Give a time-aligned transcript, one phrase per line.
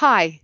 [0.00, 0.42] Hi,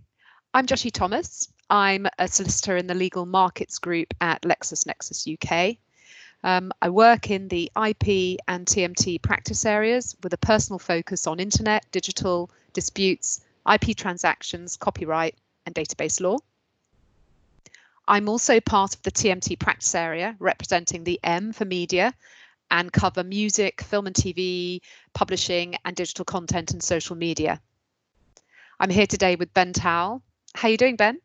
[0.55, 1.47] I'm Joshi Thomas.
[1.69, 5.77] I'm a solicitor in the legal markets group at LexisNexis UK.
[6.43, 11.39] Um, I work in the IP and TMT practice areas with a personal focus on
[11.39, 15.35] internet, digital, disputes, IP transactions, copyright,
[15.67, 16.37] and database law.
[18.07, 22.15] I'm also part of the TMT practice area representing the M for media
[22.71, 24.81] and cover music, film and TV,
[25.13, 27.61] publishing, and digital content and social media.
[28.83, 30.21] I'm here today with Ben Towell.
[30.55, 31.17] How are you doing, Ben?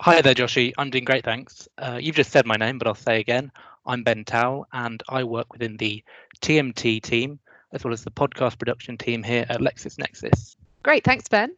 [0.00, 0.74] Hi there, Joshi.
[0.76, 1.66] I'm doing great, thanks.
[1.78, 3.50] Uh, you've just said my name, but I'll say again.
[3.86, 6.04] I'm Ben Towell, and I work within the
[6.42, 7.38] TMT team,
[7.72, 10.56] as well as the podcast production team here at LexisNexis.
[10.82, 11.56] Great, thanks, Ben.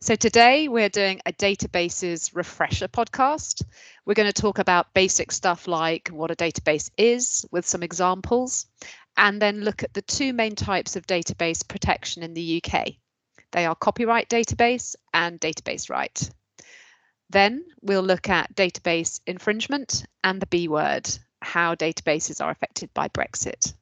[0.00, 3.64] So today we're doing a databases refresher podcast.
[4.04, 8.66] We're going to talk about basic stuff like what a database is with some examples,
[9.16, 12.94] and then look at the two main types of database protection in the UK.
[13.54, 16.28] They are copyright database and database right.
[17.30, 21.08] Then we'll look at database infringement and the B word,
[21.40, 23.72] how databases are affected by Brexit.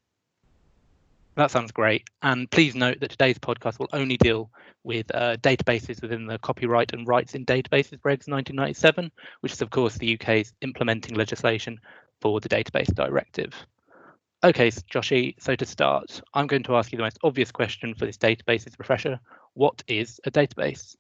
[1.36, 2.04] That sounds great.
[2.20, 4.50] And please note that today's podcast will only deal
[4.84, 9.70] with uh, databases within the Copyright and Rights in Databases Regs 1997, which is, of
[9.70, 11.80] course, the UK's implementing legislation
[12.20, 13.54] for the Database Directive.
[14.44, 18.04] Okay, Joshi, so to start, I'm going to ask you the most obvious question for
[18.04, 19.18] this databases refresher.
[19.54, 20.96] What is a database?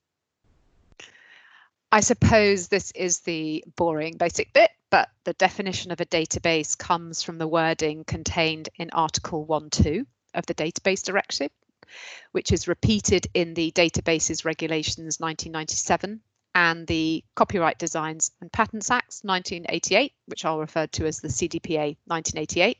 [1.90, 7.22] I suppose this is the boring basic bit, but the definition of a database comes
[7.22, 11.50] from the wording contained in Article 1.2 of the Database Directive,
[12.32, 16.20] which is repeated in the Databases Regulations 1997
[16.54, 21.96] and the Copyright Designs and Patents Acts 1988, which I'll refer to as the CDPA
[22.06, 22.78] 1988.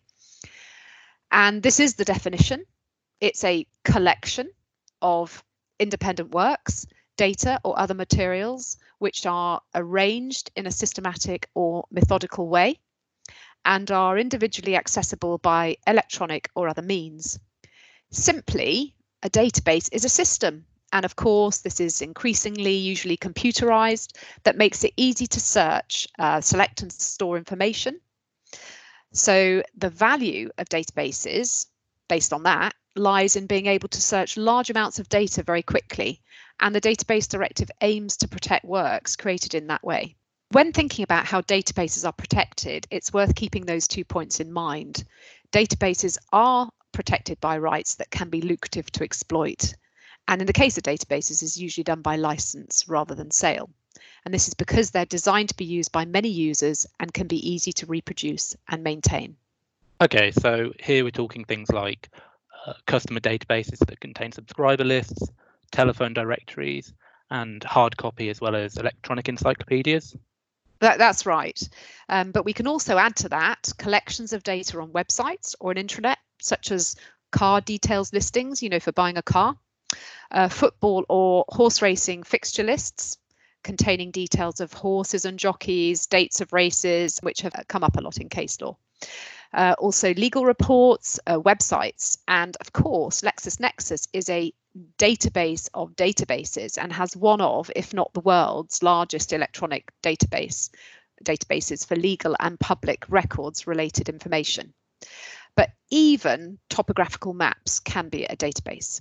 [1.30, 2.64] And this is the definition.
[3.20, 4.50] It's a collection
[5.00, 5.42] of
[5.82, 12.78] independent works, data or other materials which are arranged in a systematic or methodical way
[13.64, 17.38] and are individually accessible by electronic or other means.
[18.10, 20.64] Simply, a database is a system.
[20.92, 26.40] And of course, this is increasingly usually computerized that makes it easy to search, uh,
[26.40, 28.00] select and store information.
[29.12, 31.66] So the value of databases
[32.08, 36.20] based on that lies in being able to search large amounts of data very quickly
[36.60, 40.14] and the Database Directive aims to protect works created in that way.
[40.50, 45.04] When thinking about how databases are protected, it's worth keeping those two points in mind.
[45.50, 49.74] Databases are protected by rights that can be lucrative to exploit.
[50.28, 53.70] And in the case of databases, is usually done by license rather than sale.
[54.24, 57.50] And this is because they're designed to be used by many users and can be
[57.50, 59.36] easy to reproduce and maintain.
[60.00, 62.08] Okay, so here we're talking things like
[62.66, 65.28] uh, customer databases that contain subscriber lists,
[65.70, 66.92] telephone directories,
[67.30, 70.16] and hard copy as well as electronic encyclopedias.
[70.80, 71.60] That, that's right.
[72.08, 75.78] Um, but we can also add to that collections of data on websites or an
[75.78, 76.96] intranet, such as
[77.30, 79.56] car details listings, you know, for buying a car,
[80.30, 83.18] uh, football or horse racing fixture lists
[83.62, 88.18] containing details of horses and jockeys, dates of races, which have come up a lot
[88.18, 88.76] in case law.
[89.54, 94.52] Uh, also legal reports, uh, websites, and of course, LexisNexis is a
[94.98, 100.70] database of databases and has one of, if not the world's largest electronic database
[101.22, 104.72] databases for legal and public records related information.
[105.54, 109.00] But even topographical maps can be a database.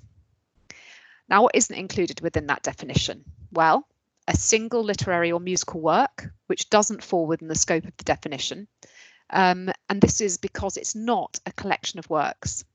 [1.30, 3.24] Now, what isn't included within that definition?
[3.54, 3.88] Well,
[4.28, 8.68] a single literary or musical work, which doesn't fall within the scope of the definition.
[9.32, 12.66] Um, and this is because it's not a collection of works.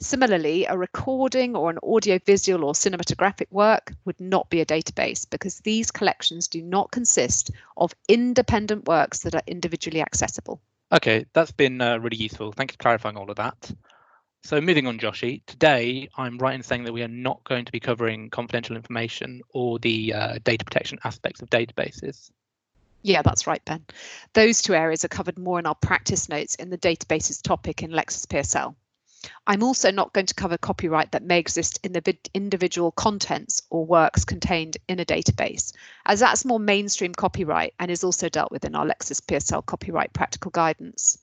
[0.00, 5.60] Similarly, a recording or an audiovisual or cinematographic work would not be a database because
[5.60, 10.60] these collections do not consist of independent works that are individually accessible.
[10.92, 12.52] Okay, that's been uh, really useful.
[12.52, 13.72] Thank you for clarifying all of that.
[14.42, 17.72] So moving on, Joshi, today I'm right in saying that we are not going to
[17.72, 22.30] be covering confidential information or the uh, data protection aspects of databases.
[23.04, 23.84] Yeah, that's right, Ben.
[24.32, 27.90] Those two areas are covered more in our practice notes in the databases topic in
[27.90, 28.74] Lexis PSL.
[29.46, 33.84] I'm also not going to cover copyright that may exist in the individual contents or
[33.84, 35.74] works contained in a database,
[36.06, 40.14] as that's more mainstream copyright and is also dealt with in our Lexis PSL copyright
[40.14, 41.18] practical guidance.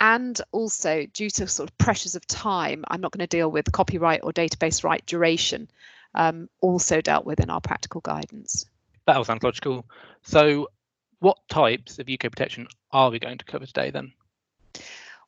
[0.00, 3.70] And also, due to sort of pressures of time, I'm not going to deal with
[3.70, 5.70] copyright or database right duration,
[6.16, 8.66] um, also dealt with in our practical guidance.
[9.06, 9.86] That all sounds logical.
[10.22, 10.68] So,
[11.20, 14.12] what types of UK protection are we going to cover today then?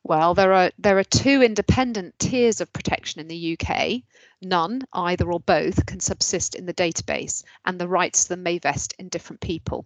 [0.03, 4.03] Well, there are there are two independent tiers of protection in the UK.
[4.41, 8.59] None, either or both, can subsist in the database, and the rights to them may
[8.59, 9.85] vest in different people.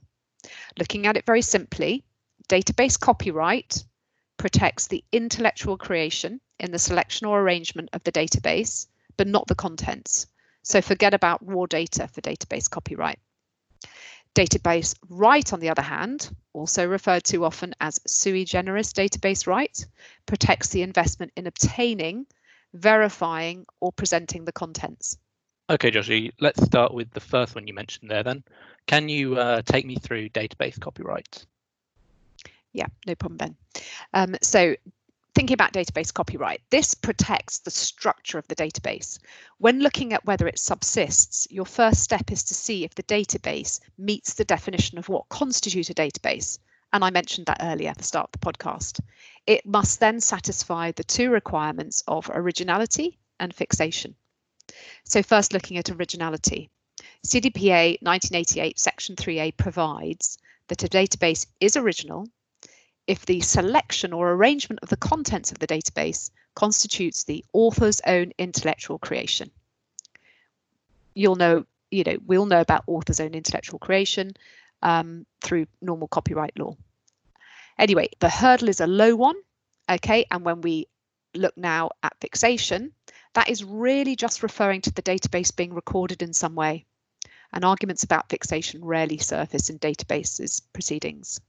[0.77, 2.03] Looking at it very simply,
[2.47, 3.83] database copyright
[4.37, 9.55] protects the intellectual creation in the selection or arrangement of the database, but not the
[9.55, 10.27] contents.
[10.61, 13.19] So forget about raw data for database copyright.
[14.35, 19.85] Database right, on the other hand, also referred to often as sui generis database right,
[20.25, 22.25] protects the investment in obtaining,
[22.73, 25.17] verifying, or presenting the contents.
[25.69, 28.43] Okay, Joshi, let's start with the first one you mentioned there then.
[28.87, 31.45] Can you uh, take me through database copyright?
[32.73, 33.55] Yeah, no problem, Ben.
[34.13, 34.75] Um, so
[35.33, 39.19] thinking about database copyright, this protects the structure of the database.
[39.57, 43.79] When looking at whether it subsists, your first step is to see if the database
[43.97, 46.59] meets the definition of what constitutes a database.
[46.91, 48.99] And I mentioned that earlier at the start of the podcast.
[49.47, 54.15] It must then satisfy the two requirements of originality and fixation.
[55.03, 56.69] So first looking at originality.
[57.25, 60.37] CDPA 1988 section 3a provides
[60.67, 62.27] that a database is original
[63.07, 68.31] if the selection or arrangement of the contents of the database constitutes the author's own
[68.37, 69.51] intellectual creation.
[71.13, 74.33] You'll know, you know, we'll know about author's own intellectual creation
[74.81, 76.75] um, through normal copyright law.
[77.77, 79.35] Anyway, the hurdle is a low one,
[79.89, 80.87] okay, and when we
[81.35, 82.91] look now at fixation,
[83.33, 86.85] that is really just referring to the database being recorded in some way,
[87.51, 91.41] and arguments about fixation rarely surface in databases proceedings.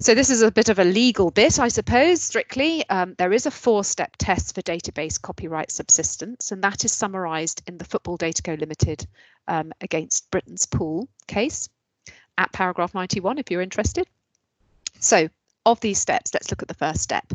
[0.00, 2.88] So this is a bit of a legal bit, I suppose, strictly.
[2.88, 7.78] Um, there is a four-step test for database copyright subsistence, and that is summarised in
[7.78, 9.08] the Football Data Co Limited
[9.48, 11.68] um, against Brittens Pool case
[12.38, 14.06] at paragraph 91, if you're interested.
[15.00, 15.28] So
[15.66, 17.32] of these steps, let's look at the first step.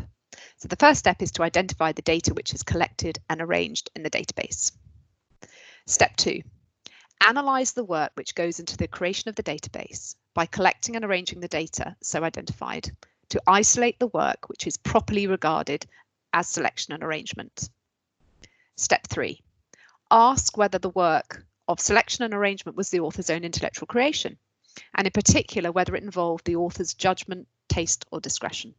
[0.56, 4.02] So the first step is to identify the data which is collected and arranged in
[4.02, 4.72] the database.
[5.86, 6.40] Step two,
[7.28, 11.40] analyse the work which goes into the creation of the database by collecting and arranging
[11.40, 12.90] the data so identified
[13.30, 15.86] to isolate the work which is properly regarded
[16.32, 17.70] as selection and arrangement.
[18.76, 19.40] Step three,
[20.10, 24.36] ask whether the work of selection and arrangement was the author's own intellectual creation,
[24.94, 28.74] and in particular, whether it involved the author's judgment, taste, or discretion.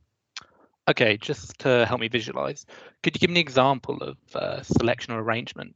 [0.87, 2.65] Okay, just to help me visualize,
[3.01, 5.75] could you give me an example of uh, selection or arrangement?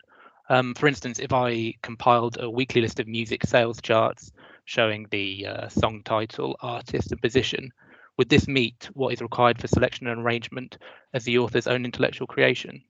[0.49, 4.31] Um, for instance, if I compiled a weekly list of music sales charts
[4.69, 7.73] showing the uh, song title, artist, and position.
[8.17, 10.77] Would this meet what is required for selection and arrangement
[11.11, 12.83] as the author's own intellectual creation?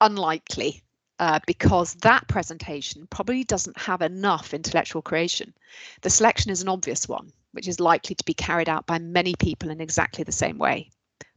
[0.00, 0.82] Unlikely.
[1.20, 5.54] Uh, because that presentation probably doesn't have enough intellectual creation.
[6.00, 9.34] The selection is an obvious one, which is likely to be carried out by many
[9.38, 10.90] people in exactly the same way.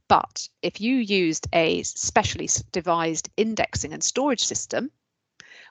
[0.07, 4.92] But if you used a specially devised indexing and storage system,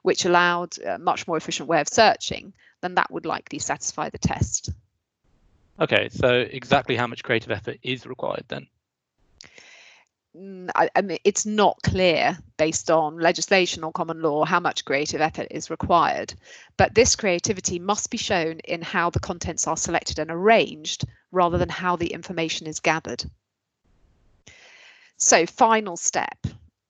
[0.02, 4.18] which allowed a much more efficient way of searching, then that would likely satisfy the
[4.18, 4.70] test.
[5.80, 8.66] Okay, so exactly how much creative effort is required then?
[10.36, 14.84] Mm, I, I, mean, it's not clear based on legislation or common law how much
[14.84, 16.34] creative effort is required,
[16.76, 21.56] but this creativity must be shown in how the contents are selected and arranged rather
[21.56, 23.24] than how the information is gathered.
[25.24, 26.46] So final step,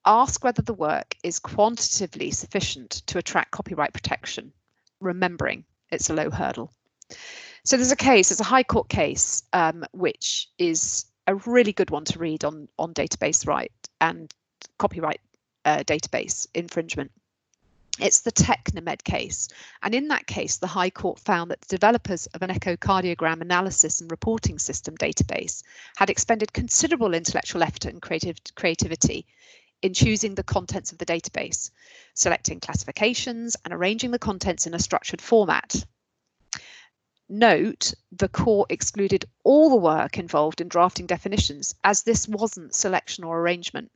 [0.07, 4.53] Ask whether the work is quantitatively sufficient to attract copyright protection,
[5.01, 6.73] remembering it's a low hurdle.
[7.65, 11.91] So there's a case, there's a High Court case, um, which is a really good
[11.91, 14.31] one to read on, on database right and
[14.79, 15.21] copyright
[15.65, 17.13] uh, database infringement.
[18.01, 19.49] It's the Technomed case.
[19.83, 24.01] And in that case, the High Court found that the developers of an echocardiogram analysis
[24.01, 25.63] and reporting system database
[25.97, 29.27] had expended considerable intellectual effort and creative, creativity
[29.81, 31.71] in choosing the contents of the database,
[32.15, 35.85] selecting classifications and arranging the contents in a structured format.
[37.29, 43.25] Note, the court excluded all the work involved in drafting definitions as this wasn't selection
[43.25, 43.93] or arrangement.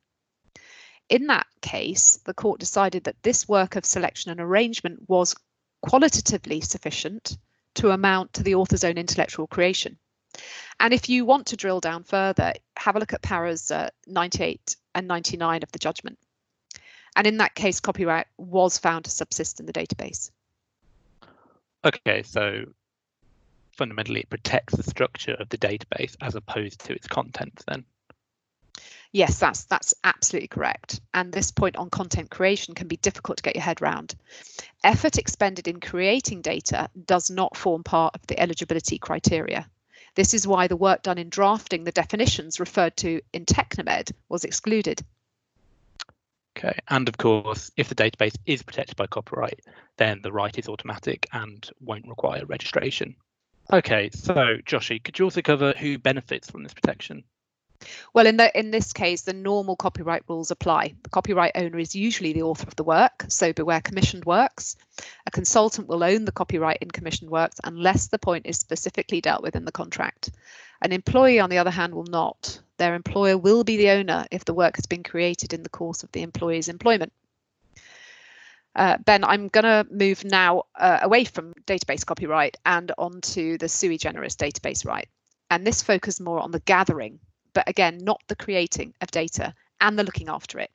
[1.08, 5.34] In that case, the court decided that this work of selection and arrangement was
[5.80, 7.38] qualitatively sufficient
[7.74, 9.98] to amount to the author's own intellectual creation.
[10.80, 14.76] And if you want to drill down further, have a look at paras uh, 98
[14.94, 16.18] and 99 of the judgment.
[17.16, 20.30] And in that case, copyright was found to subsist in the database.
[21.84, 22.64] Okay, so
[23.76, 27.84] fundamentally it protects the structure of the database as opposed to its contents then.
[29.12, 31.00] Yes, that's that's absolutely correct.
[31.14, 34.14] And this point on content creation can be difficult to get your head around.
[34.84, 39.66] Effort expended in creating data does not form part of the eligibility criteria.
[40.14, 44.44] This is why the work done in drafting the definitions referred to in Technomed was
[44.44, 45.02] excluded.
[46.56, 49.60] Okay, and of course, if the database is protected by copyright,
[49.96, 53.14] then the right is automatic and won't require registration.
[53.72, 57.22] Okay, so Joshi, could you also cover who benefits from this protection?
[58.12, 60.94] Well, in the in this case, the normal copyright rules apply.
[61.02, 64.76] The copyright owner is usually the author of the work, so beware commissioned works.
[65.26, 69.42] A consultant will own the copyright in commissioned works unless the point is specifically dealt
[69.42, 70.30] with in the contract.
[70.82, 72.60] An employee, on the other hand, will not.
[72.78, 76.02] Their employer will be the owner if the work has been created in the course
[76.02, 77.12] of the employee's employment.
[78.74, 83.68] Uh, ben, I'm going to move now uh, away from database copyright and onto the
[83.68, 85.08] sui generis database right.
[85.50, 87.18] And this focuses more on the gathering
[87.52, 90.70] but again, not the creating of data and the looking after it.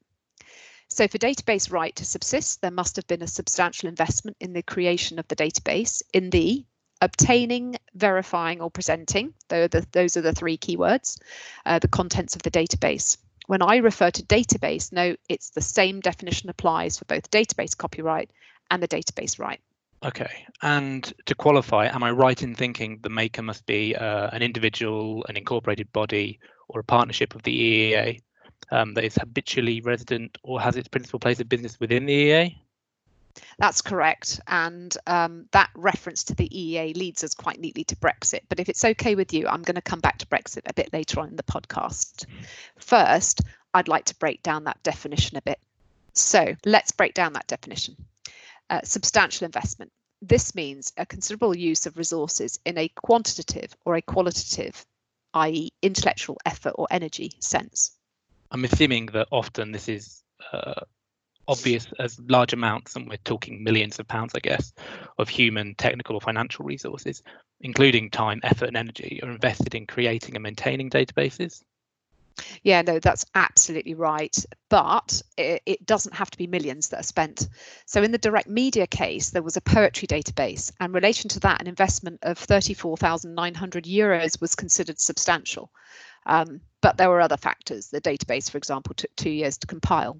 [0.87, 4.61] So for database right to subsist, there must have been a substantial investment in the
[4.61, 6.65] creation of the database, in the
[7.01, 11.19] obtaining, verifying or presenting, the, those are the three keywords,
[11.65, 13.17] uh, the contents of the database.
[13.47, 18.31] When I refer to database, no, it's the same definition applies for both database copyright
[18.71, 19.59] and the database right.
[20.05, 24.41] Okay, and to qualify, am I right in thinking the maker must be uh, an
[24.41, 26.39] individual, an incorporated body,
[26.73, 28.21] or a partnership of the EEA
[28.71, 32.55] um, that is habitually resident or has its principal place of business within the EEA?
[33.57, 34.39] That's correct.
[34.47, 38.41] And um, that reference to the EEA leads us quite neatly to Brexit.
[38.49, 40.93] But if it's okay with you, I'm going to come back to Brexit a bit
[40.93, 42.25] later on in the podcast.
[42.77, 43.41] First,
[43.73, 45.59] I'd like to break down that definition a bit.
[46.13, 47.95] So let's break down that definition.
[48.69, 49.91] Uh, substantial investment.
[50.21, 54.85] This means a considerable use of resources in a quantitative or a qualitative
[55.33, 57.97] i.e., intellectual effort or energy sense.
[58.51, 60.81] I'm assuming that often this is uh,
[61.47, 64.73] obvious as large amounts, and we're talking millions of pounds, I guess,
[65.17, 67.23] of human, technical, or financial resources,
[67.61, 71.63] including time, effort, and energy, are invested in creating and maintaining databases.
[72.63, 74.35] Yeah, no, that's absolutely right.
[74.69, 77.47] But it, it, doesn't have to be millions that are spent.
[77.85, 81.61] So in the Directmedia case, there was a poetry database, and in relation to that,
[81.61, 85.69] an investment of 34,900 euros was considered substantial.
[86.25, 87.89] Um, but there were other factors.
[87.89, 90.19] The database, for example, took two years to compile.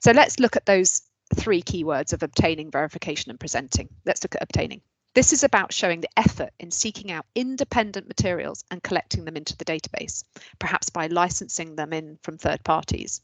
[0.00, 1.02] So let's look at those
[1.34, 3.88] three keywords of obtaining, verification, and presenting.
[4.04, 4.82] Let's look at obtaining.
[5.14, 9.56] This is about showing the effort in seeking out independent materials and collecting them into
[9.56, 10.24] the database,
[10.58, 13.20] perhaps by licensing them in from third parties.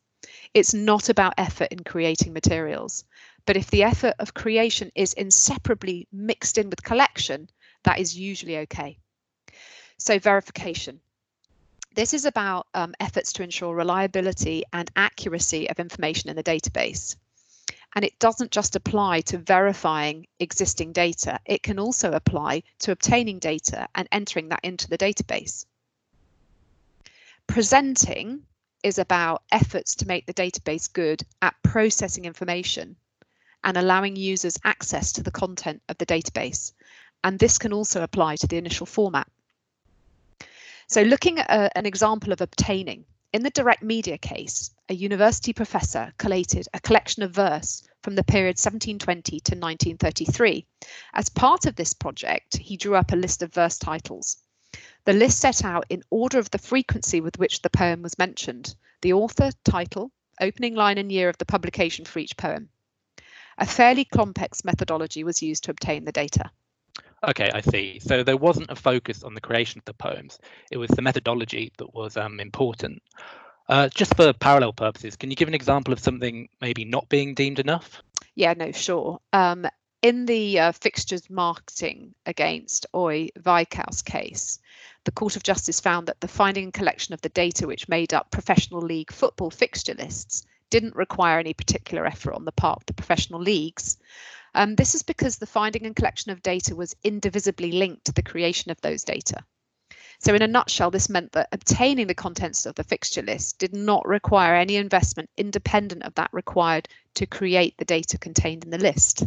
[0.55, 3.05] It's not about effort in creating materials,
[3.45, 7.51] but if the effort of creation is inseparably mixed in with collection,
[7.83, 8.99] that is usually okay.
[9.99, 11.01] So verification.
[11.97, 17.17] This is about um, efforts to ensure reliability and accuracy of information in the database.
[17.95, 23.39] And it doesn't just apply to verifying existing data, it can also apply to obtaining
[23.39, 25.67] data and entering that into the database.
[27.47, 28.43] Presenting
[28.83, 32.97] is about efforts to make the database good at processing information
[33.65, 36.73] and allowing users access to the content of the database.
[37.25, 39.29] And this can also apply to the initial format.
[40.87, 46.13] So looking at a, an example of obtaining, in the Directmedia case, a university professor
[46.19, 50.67] collated a collection of verse from the period 1720 to 1933.
[51.15, 54.39] As part of this project, he drew up a list of verse titles.
[55.05, 58.75] The list set out in order of the frequency with which the poem was mentioned,
[59.01, 60.11] the author, title,
[60.41, 62.69] opening line and year of the publication for each poem.
[63.59, 66.51] A fairly complex methodology was used to obtain the data.
[67.29, 68.01] Okay, I see.
[68.01, 70.39] So there wasn't a focus on the creation of the poems.
[70.71, 73.03] It was the methodology that was um, important.
[73.69, 77.35] Uh, just for parallel purposes, can you give an example of something maybe not being
[77.35, 78.03] deemed enough?
[78.35, 79.21] Yeah, no, sure.
[79.33, 79.67] Um,
[80.03, 84.59] in the uh, fixtures marketing against Oy Veikkaus case,
[85.05, 88.15] the Court of Justice found that the finding and collection of the data which made
[88.15, 92.87] up professional league football fixture lists didn't require any particular effort on the part of
[92.87, 93.99] the professional leagues.
[94.55, 98.23] Um, this is because the finding and collection of data was indivisibly linked to the
[98.23, 99.45] creation of those data.
[100.19, 103.75] So in a nutshell, this meant that obtaining the contents of the fixture list did
[103.75, 108.79] not require any investment independent of that required to create the data contained in the
[108.79, 109.23] list.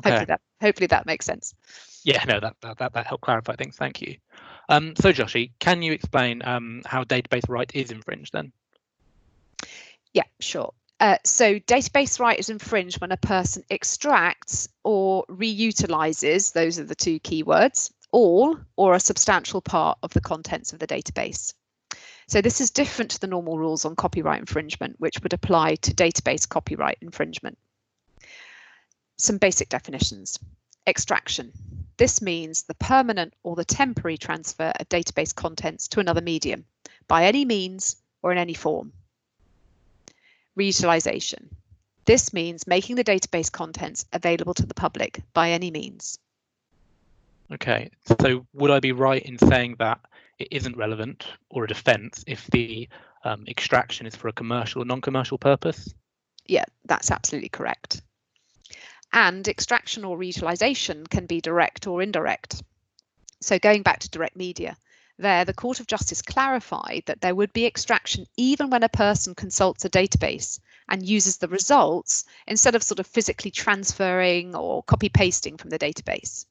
[0.00, 0.10] Okay.
[0.10, 1.54] Hopefully that hopefully that makes sense.
[2.02, 3.76] Yeah, no, that that that helped clarify things.
[3.76, 4.16] Thank you.
[4.68, 8.52] Um, so Joshi, can you explain um, how database right is infringed then?
[10.12, 10.72] Yeah, sure.
[10.98, 16.94] Uh, so database right is infringed when a person extracts or reutilizes, those are the
[16.94, 21.52] two keywords, all or a substantial part of the contents of the database.
[22.28, 25.94] So this is different to the normal rules on copyright infringement, which would apply to
[25.94, 27.58] database copyright infringement.
[29.18, 30.38] Some basic definitions.
[30.86, 31.52] Extraction.
[31.98, 36.64] This means the permanent or the temporary transfer of database contents to another medium
[37.06, 38.92] by any means or in any form.
[40.58, 41.48] Reutilization.
[42.04, 46.18] This means making the database contents available to the public by any means.
[47.52, 50.00] Okay, so would I be right in saying that
[50.38, 52.88] it isn't relevant or a defence if the
[53.24, 55.92] um, extraction is for a commercial or non-commercial purpose?
[56.46, 58.02] Yeah, that's absolutely correct.
[59.12, 62.62] And extraction or reutilization can be direct or indirect.
[63.40, 64.76] So going back to Directmedia,
[65.18, 69.34] there the Court of Justice clarified that there would be extraction even when a person
[69.34, 75.08] consults a database and uses the results instead of sort of physically transferring or copy
[75.08, 76.46] pasting from the database.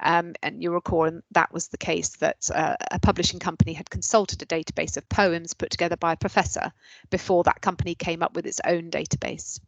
[0.00, 4.42] Um, and you recall that was the case that uh, a publishing company had consulted
[4.42, 6.72] a database of poems put together by a professor
[7.10, 9.60] before that company came up with its own database.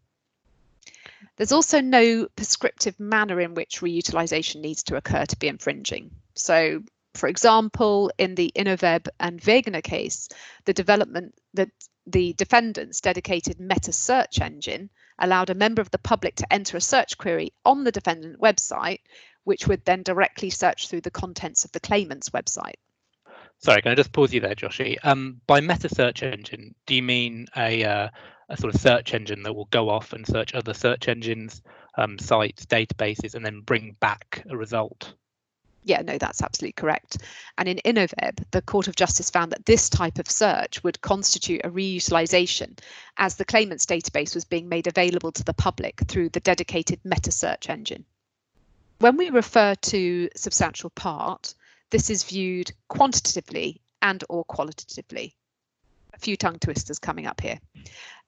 [1.37, 6.11] There's also no prescriptive manner in which reutilization needs to occur to be infringing.
[6.35, 6.83] So,
[7.17, 10.29] for example, in the Innoweb and Wegener case,
[10.65, 11.71] the development that
[12.07, 16.81] the defendant's dedicated meta search engine allowed a member of the public to enter a
[16.81, 19.01] search query on the defendant website,
[19.45, 22.77] which would then directly search through the contents of the claimant's website.
[23.59, 24.97] Sorry, can I just pause you there, Joshi?
[25.03, 28.09] Um, by meta search engine, do you mean a uh,
[28.49, 31.63] a sort of search engine that will go off and search other search engines,
[31.97, 35.15] um, sites, databases, and then bring back a result?
[35.87, 37.19] Yeah, no, that's absolutely correct.
[37.59, 41.61] And in Innoweb, the Court of Justice found that this type of search would constitute
[41.63, 42.77] a reutilization
[43.19, 47.31] as the claimant's database was being made available to the public through the dedicated meta
[47.31, 48.05] search engine.
[48.99, 51.55] When we refer to substantial part,
[51.91, 55.37] this is viewed quantitatively and or qualitatively.
[56.15, 57.61] A few tongue twisters coming up here.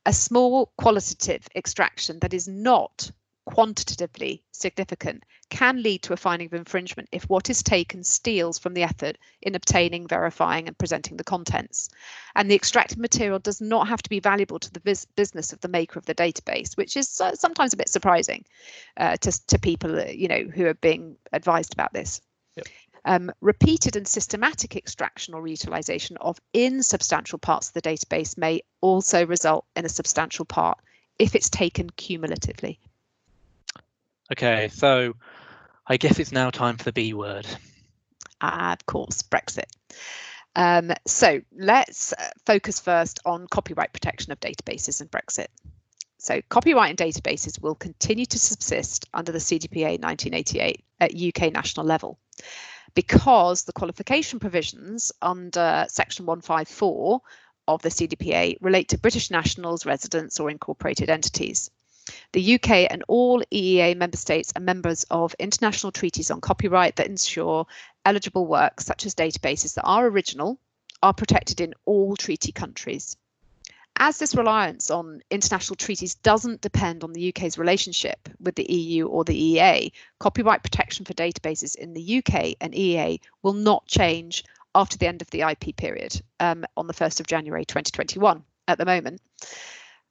[0.07, 3.11] A small qualitative extraction that is not
[3.49, 8.75] quantitatively significant can lead to a finding of infringement if what is taken steals from
[8.75, 11.89] the effort in obtaining, verifying and presenting the contents.
[12.37, 15.69] And the extracted material does not have to be valuable to the business of the
[15.69, 18.45] maker of the database, which is uh, sometimes a bit surprising
[18.99, 22.21] uh, to, to people uh, you know who are being advised about this.
[22.57, 22.67] Yep.
[23.07, 29.25] Um, repeated and systematic extraction or utilization of insubstantial parts of the database may also
[29.25, 30.79] result in a substantial part
[31.19, 32.79] if it's taken cumulatively.
[34.31, 35.15] Okay, so
[35.87, 37.47] I guess it's now time for the B word.
[38.41, 39.65] Ah, of course, Brexit.
[40.55, 45.47] Um, so let's uh, focus first on copyright protection of databases and Brexit.
[46.19, 51.87] So copyright in databases will continue to subsist under the CDPA 1988 at UK national
[51.87, 52.19] level
[52.95, 57.21] because the qualification provisions under section 154
[57.69, 61.71] of the CDPA relate to British nationals, residents or incorporated entities.
[62.33, 67.07] The UK and all EEA member states are members of international treaties on copyright that
[67.07, 67.67] ensure
[68.05, 70.59] eligible works, such as databases that are original,
[71.03, 73.17] are protected in all treaty countries.
[74.01, 79.07] As this reliance on international treaties doesn't depend on the UK's relationship with the EU
[79.07, 79.91] or the EEA,
[80.21, 84.45] copyright protection for databases in the UK and EEA will not change
[84.75, 88.79] after the end of the IP period um, on the 1st of January 2021 at
[88.79, 89.21] the moment.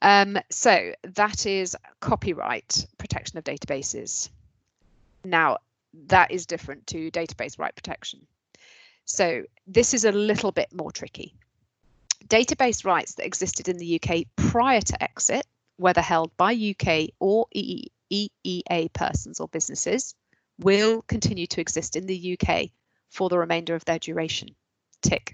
[0.02, 4.30] Um, so that is copyright protection of databases.
[5.26, 5.58] Now,
[6.08, 8.28] that is different to database right protection.
[9.06, 11.34] So this is a little bit more tricky.
[12.28, 15.46] Database rights that existed in the UK prior to exit,
[15.78, 20.14] whether held by UK or EEA persons or businesses,
[20.60, 22.70] will continue to exist in the UK
[23.10, 24.50] for the remainder of their duration.
[25.02, 25.34] Tick.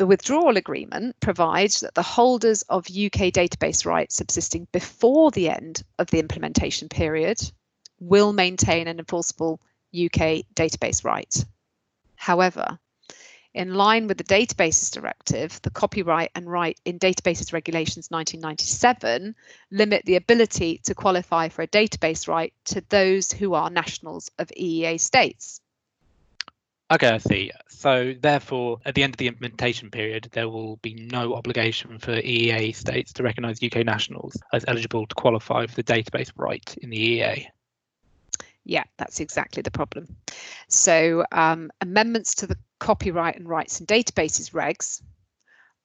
[0.00, 5.82] The withdrawal agreement provides that the holders of UK database rights subsisting before the end
[5.98, 7.38] of the implementation period
[7.98, 9.60] will maintain an enforceable
[9.94, 11.44] UK database right.
[12.14, 12.78] However,
[13.52, 19.34] in line with the Databases Directive, the Copyright and Right in Databases Regulations 1997
[19.70, 24.50] limit the ability to qualify for a database right to those who are nationals of
[24.58, 25.60] EEA states.
[26.92, 27.52] Okay, I see.
[27.68, 32.12] So therefore, at the end of the implementation period, there will be no obligation for
[32.12, 36.90] EEA states to recognise UK nationals as eligible to qualify for the database right in
[36.90, 37.46] the EEA.
[38.64, 40.16] Yeah, that's exactly the problem.
[40.68, 45.00] So um, amendments to the copyright and rights in databases regs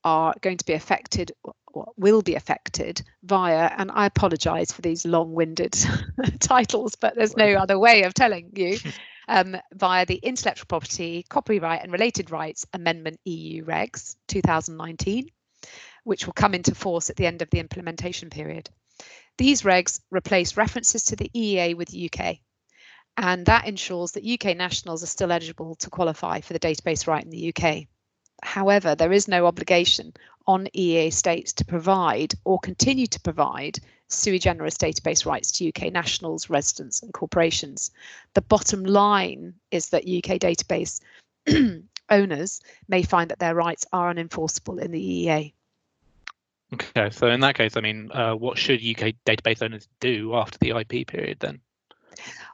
[0.04, 1.54] are going to be affected or
[1.98, 5.76] will be affected via, and I apologise for these long-winded
[6.40, 8.80] titles, but there's no other way of telling you.
[9.28, 15.30] um, via the Intellectual Property, Copyright and Related Rights Amendment EU Regs 2019,
[16.04, 18.70] which will come into force at the end of the implementation period.
[19.38, 22.38] These regs replace references to the EEA with UK,
[23.18, 27.24] And that ensures that UK nationals are still eligible to qualify for the database right
[27.24, 27.88] in the UK.
[28.44, 30.14] However, there is no obligation
[30.48, 33.80] on EEA states to provide or continue to provide
[34.10, 37.92] sui generis database rights to UK nationals, residents, and corporations.
[38.34, 41.02] The bottom line is that UK database
[42.10, 45.54] owners may find that their rights are unenforceable in the EEA.
[46.74, 50.58] Okay, so in that case, I mean, uh, what should UK database owners do after
[50.60, 51.62] the IP period then?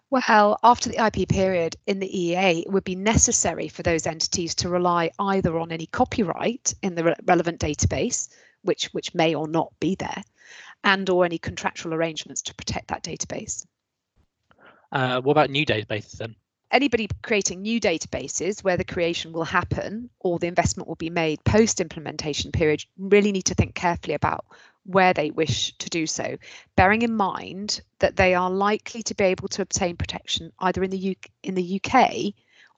[0.10, 4.54] Well, after the IP period in the EEA, it would be necessary for those entities
[4.56, 8.28] to rely either on any copyright in the re relevant database,
[8.64, 10.24] which which may or not be there,
[10.84, 13.66] and or any contractual arrangements to protect that database.
[14.92, 16.36] Uh, what about new databases then?
[16.72, 21.44] Anybody creating new databases where the creation will happen or the investment will be made
[21.44, 24.46] post implementation period really need to think carefully about
[24.86, 26.38] where they wish to do so,
[26.76, 30.90] bearing in mind that they are likely to be able to obtain protection either in
[30.90, 32.34] the UK, in the UK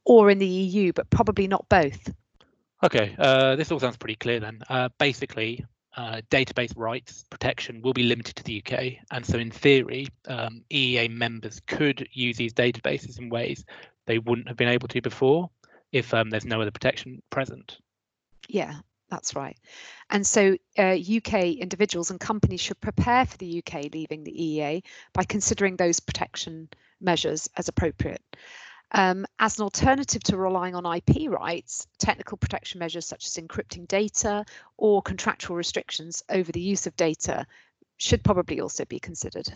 [0.05, 2.11] or in the EU, but probably not both.
[2.83, 4.61] Okay, uh, this all sounds pretty clear then.
[4.67, 5.63] Uh, basically,
[5.95, 10.63] uh, database rights protection will be limited to the UK, and so in theory, um,
[10.71, 13.63] EEA members could use these databases in ways
[14.05, 15.49] they wouldn't have been able to before
[15.91, 17.77] if um, there's no other protection present.
[18.47, 18.75] Yeah,
[19.09, 19.57] that's right.
[20.09, 24.83] And so uh, UK individuals and companies should prepare for the UK leaving the EEA
[25.13, 28.21] by considering those protection measures as appropriate.
[28.95, 33.87] Um, as an alternative to relying on IP rights, technical protection measures such as encrypting
[33.87, 34.45] data
[34.77, 37.47] or contractual restrictions over the use of data
[37.97, 39.51] should probably also be considered.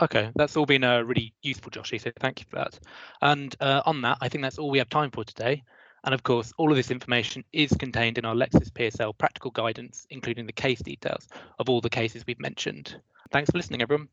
[0.00, 2.78] Okay, that's all been uh, really useful, Joshi, so thank you for that.
[3.22, 5.62] And uh, on that, I think that's all we have time for today.
[6.04, 10.06] And of course, all of this information is contained in our Lexis PSL practical guidance,
[10.10, 11.28] including the case details
[11.60, 13.00] of all the cases we've mentioned.
[13.30, 14.08] Thanks for listening, everyone.